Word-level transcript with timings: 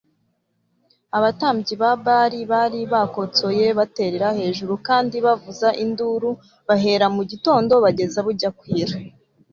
Abatambyi 1.17 1.73
ba 1.81 1.91
Bali 2.05 2.39
bari 2.51 2.79
bakotsoye 2.93 3.65
biterera 3.77 4.29
hejuru 4.39 4.73
kandi 4.87 5.15
bavuza 5.25 5.69
induru 5.83 6.29
bahera 6.67 7.05
mu 7.15 7.23
gitondo 7.31 7.73
bageza 7.83 8.19
bujya 8.27 8.49
kwira 8.59 8.95